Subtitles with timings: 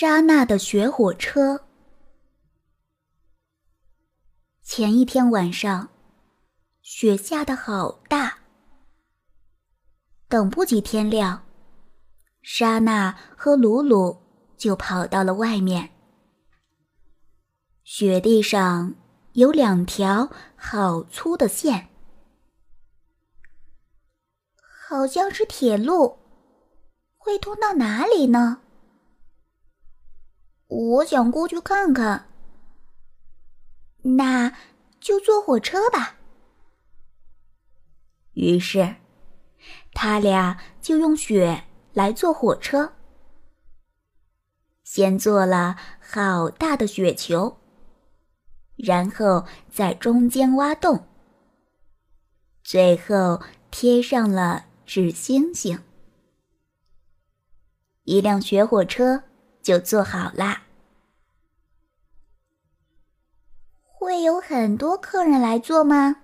[0.00, 1.66] 莎娜的雪火车。
[4.62, 5.88] 前一天晚上，
[6.82, 8.38] 雪下的好大。
[10.28, 11.44] 等不及天亮，
[12.42, 14.22] 莎娜和鲁鲁
[14.56, 15.90] 就跑到了外面。
[17.82, 18.94] 雪地上
[19.32, 21.88] 有两条好粗的线，
[24.86, 26.20] 好像是铁路，
[27.16, 28.62] 会通到哪里呢？
[30.68, 32.28] 我想过去看看，
[34.02, 34.54] 那
[35.00, 36.16] 就坐火车吧。
[38.34, 38.96] 于是，
[39.94, 41.64] 他俩就用雪
[41.94, 42.92] 来坐火车。
[44.84, 47.56] 先做了好大的雪球，
[48.76, 51.06] 然后在中间挖洞，
[52.62, 55.82] 最后贴上了纸星星。
[58.04, 59.24] 一辆雪火车。
[59.68, 60.62] 就做好啦。
[63.84, 66.22] 会有很多客人来坐吗？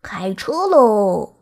[0.00, 1.34] 开车喽！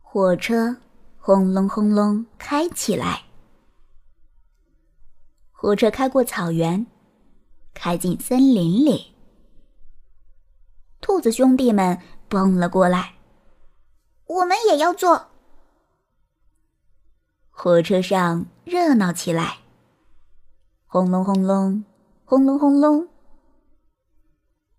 [0.00, 0.76] 火车
[1.18, 3.24] 轰隆轰隆开起来。
[5.50, 6.86] 火车开过草原，
[7.74, 9.16] 开进森林里。
[11.00, 13.14] 兔子兄弟们蹦了过来，
[14.26, 15.32] 我们也要坐。
[17.60, 19.58] 火车上热闹起来，
[20.86, 21.84] 轰隆轰隆，
[22.24, 23.08] 轰隆轰隆。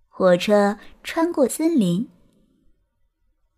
[0.08, 2.10] 火车穿过森林，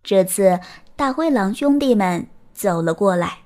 [0.01, 0.59] 这次
[0.95, 3.43] 大灰狼兄弟们走了过来，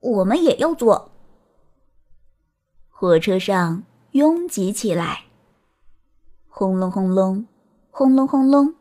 [0.00, 1.10] 我们也要坐。
[2.90, 5.24] 火车上拥挤起来，
[6.48, 7.46] 轰隆轰隆，
[7.90, 8.74] 轰隆轰隆。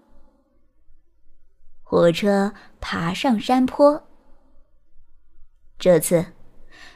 [1.83, 4.03] 火车爬上山坡。
[5.77, 6.33] 这次，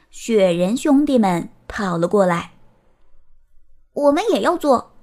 [0.09, 2.53] 雪人兄弟们跑了过来。
[3.94, 4.95] 我们也要坐。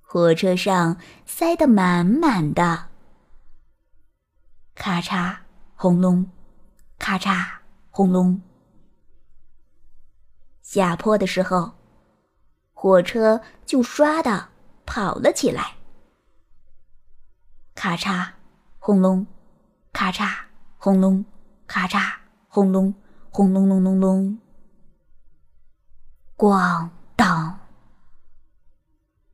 [0.00, 2.88] 火车上塞得满满的，
[4.74, 5.36] 咔嚓
[5.74, 6.30] 轰隆，
[6.98, 7.44] 咔嚓
[7.90, 8.40] 轰隆。
[10.62, 11.72] 下坡的时候，
[12.72, 14.48] 火车就唰的
[14.86, 15.76] 跑了起来。
[17.74, 18.26] 咔嚓
[18.78, 19.26] 轰隆，
[19.92, 20.32] 咔嚓
[20.78, 21.24] 轰隆。
[21.68, 22.14] 咔嚓，
[22.48, 22.92] 轰隆，
[23.30, 24.38] 轰隆隆隆隆，
[26.36, 27.60] 咣当！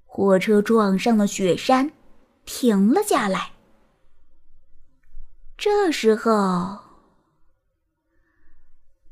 [0.04, 1.92] 火车撞上了雪山，
[2.44, 3.52] 停了下来。
[5.56, 6.80] 这时候，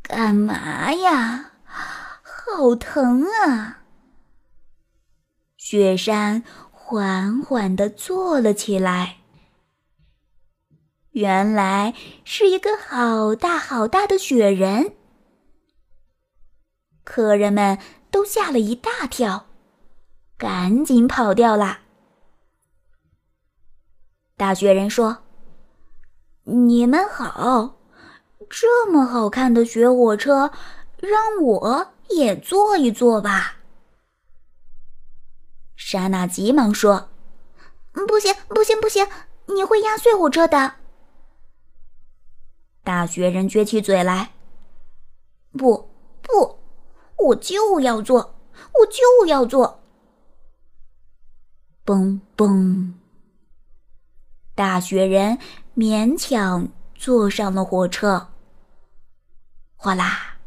[0.02, 1.52] 干嘛呀？
[1.64, 3.84] 好疼啊！
[5.56, 9.21] 雪山缓缓地坐了起来。
[11.12, 14.94] 原来是一个好大好大的雪人，
[17.04, 17.78] 客人们
[18.10, 19.46] 都吓了一大跳，
[20.38, 21.80] 赶紧跑掉啦。
[24.38, 25.18] 大雪人说
[26.44, 27.76] ：“你们好，
[28.48, 30.50] 这么好看的雪火车，
[30.96, 33.58] 让我也坐一坐吧。”
[35.76, 37.10] 莎娜急忙说
[38.08, 39.06] ：“不行，不行，不行，
[39.54, 40.76] 你会压碎火车的。”
[42.84, 44.32] 大雪人撅起嘴来
[45.56, 46.58] ：“不不，
[47.16, 48.34] 我就要做，
[48.80, 49.80] 我就要做。”
[51.86, 52.92] 嘣嘣，
[54.54, 55.38] 大雪人
[55.76, 58.28] 勉强坐上了火车。
[59.76, 60.38] 哗啦，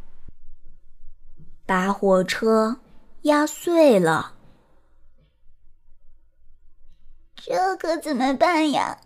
[1.66, 2.78] 把火车
[3.24, 4.34] 压碎了。
[7.36, 9.00] 这可怎么办呀？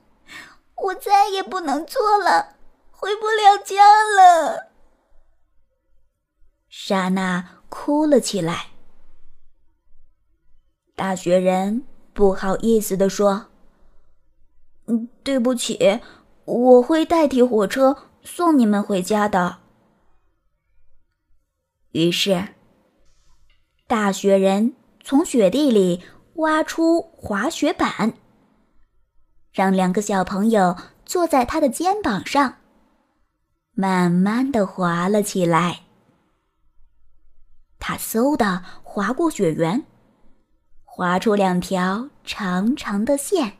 [0.76, 2.56] 我再也不能坐了。
[3.00, 4.72] 回不了家了，
[6.68, 8.72] 莎娜哭了起来。
[10.98, 13.46] 大雪人不好意思地说
[14.88, 16.02] ：“嗯，对不起，
[16.44, 19.60] 我会代替火车送你们回家的。”
[21.94, 22.50] 于是，
[23.88, 26.04] 大雪人从雪地里
[26.34, 28.12] 挖出滑雪板，
[29.54, 30.76] 让两个小朋友
[31.06, 32.58] 坐在他的肩膀上。
[33.80, 35.84] 慢慢的滑了起来，
[37.80, 39.86] 它嗖的滑过雪原，
[40.84, 43.58] 划出两条长长的线。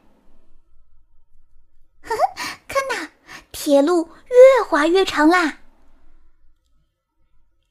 [2.04, 3.12] 呵呵，看呐，
[3.54, 5.60] 铁路越滑越长啦！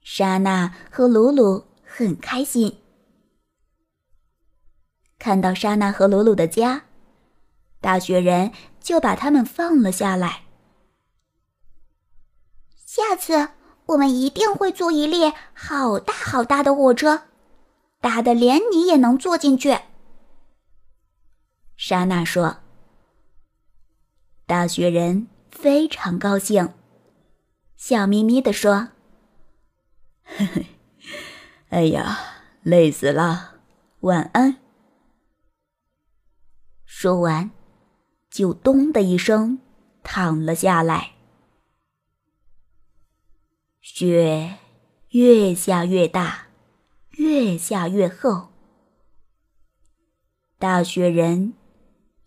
[0.02, 2.78] 莎娜和鲁鲁很开心，
[5.18, 6.84] 看到莎娜和鲁鲁的家，
[7.82, 10.44] 大雪人就把他们放了下来。
[12.98, 13.50] 下次
[13.86, 17.22] 我们一定会做一列好大好大的火车，
[18.00, 19.78] 大的连你也能坐进去。”
[21.78, 22.56] 莎娜说。
[24.46, 26.74] 大雪人非常高兴，
[27.76, 28.88] 笑眯眯地说
[30.24, 30.66] ：“嘿嘿，
[31.68, 32.18] 哎呀，
[32.62, 33.60] 累死了，
[34.00, 34.56] 晚安。”
[36.84, 37.50] 说完，
[38.30, 39.60] 就咚的一声
[40.02, 41.17] 躺了下来。
[43.90, 44.58] 雪
[45.10, 46.48] 越下越大，
[47.12, 48.50] 越下越厚，
[50.56, 51.54] 大雪人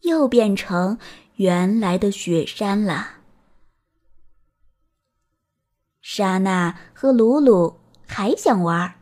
[0.02, 0.98] 又变成。
[1.36, 3.22] 原来的雪山了。
[6.02, 9.00] 莎娜和鲁鲁还想玩，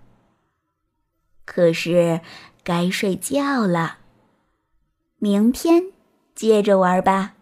[1.44, 2.22] 可是
[2.64, 3.98] 该睡觉了。
[5.18, 5.92] 明天
[6.36, 7.36] 接着玩吧。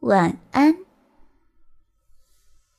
[0.00, 0.89] 晚安。